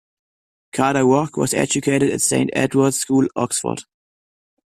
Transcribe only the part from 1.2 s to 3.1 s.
was educated at St Edward's